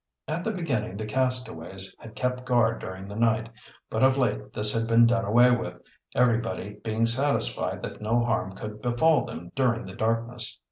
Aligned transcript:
At 0.27 0.43
the 0.43 0.51
beginning 0.51 0.97
the 0.97 1.05
castaways 1.05 1.95
had 1.99 2.15
kept 2.15 2.43
guard 2.43 2.79
during 2.79 3.07
the 3.07 3.15
night, 3.15 3.49
but 3.87 4.01
of 4.01 4.17
late 4.17 4.51
this 4.51 4.73
had 4.73 4.87
been 4.87 5.05
done 5.05 5.25
away 5.25 5.51
with, 5.51 5.75
everybody 6.15 6.79
being 6.83 7.05
satisfied 7.05 7.83
that 7.83 8.01
no 8.01 8.17
harm 8.19 8.55
could 8.55 8.81
befall 8.81 9.25
them 9.25 9.51
during 9.55 9.85
the 9.85 9.93
darkness. 9.93 10.57